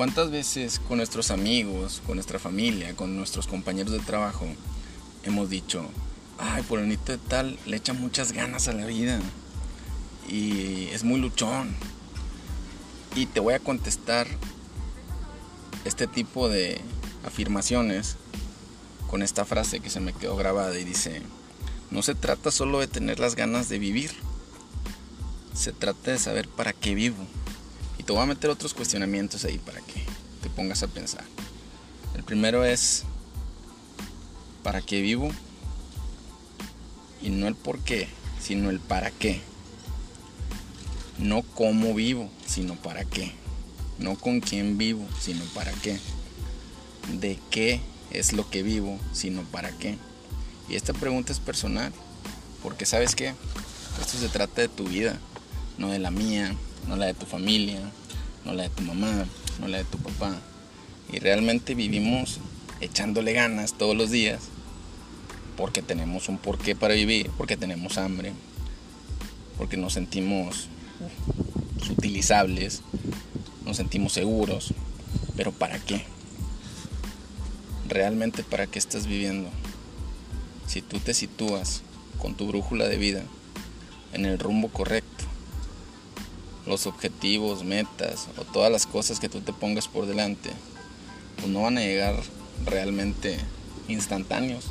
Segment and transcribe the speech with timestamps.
[0.00, 4.46] ¿Cuántas veces con nuestros amigos, con nuestra familia, con nuestros compañeros de trabajo
[5.24, 5.84] hemos dicho,
[6.38, 9.20] ay, polenito de tal le echa muchas ganas a la vida
[10.26, 11.76] y es muy luchón?
[13.14, 14.26] Y te voy a contestar
[15.84, 16.80] este tipo de
[17.26, 18.16] afirmaciones
[19.06, 21.20] con esta frase que se me quedó grabada y dice,
[21.90, 24.12] no se trata solo de tener las ganas de vivir,
[25.52, 27.18] se trata de saber para qué vivo.
[28.10, 30.02] Te voy a meter otros cuestionamientos ahí para que
[30.42, 31.22] te pongas a pensar.
[32.16, 33.04] El primero es,
[34.64, 35.30] ¿para qué vivo?
[37.22, 38.08] Y no el por qué,
[38.42, 39.40] sino el para qué.
[41.18, 43.32] No cómo vivo, sino para qué.
[44.00, 46.00] No con quién vivo, sino para qué.
[47.12, 47.80] De qué
[48.10, 49.96] es lo que vivo, sino para qué.
[50.68, 51.92] Y esta pregunta es personal,
[52.60, 53.34] porque sabes que
[54.00, 55.16] esto se trata de tu vida,
[55.78, 56.56] no de la mía,
[56.88, 57.80] no la de tu familia,
[58.44, 59.24] no la de tu mamá,
[59.60, 60.38] no la de tu papá.
[61.12, 62.38] Y realmente vivimos
[62.80, 64.40] echándole ganas todos los días
[65.56, 68.32] porque tenemos un porqué para vivir, porque tenemos hambre,
[69.58, 70.68] porque nos sentimos
[71.90, 72.82] utilizables,
[73.64, 74.72] nos sentimos seguros,
[75.36, 76.04] pero ¿para qué?
[77.88, 79.50] ¿Realmente para qué estás viviendo?
[80.66, 81.82] Si tú te sitúas
[82.18, 83.22] con tu brújula de vida
[84.12, 85.19] en el rumbo correcto,
[86.70, 90.50] los objetivos, metas o todas las cosas que tú te pongas por delante,
[91.36, 92.22] pues no van a llegar
[92.64, 93.38] realmente
[93.88, 94.64] instantáneos.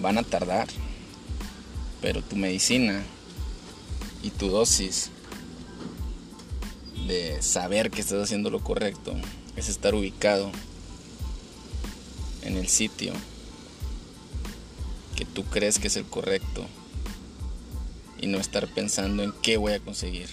[0.00, 0.68] Van a tardar,
[2.00, 3.02] pero tu medicina
[4.22, 5.10] y tu dosis
[7.06, 9.14] de saber que estás haciendo lo correcto
[9.56, 10.52] es estar ubicado
[12.42, 13.12] en el sitio
[15.16, 16.66] que tú crees que es el correcto
[18.20, 20.28] y no estar pensando en qué voy a conseguir.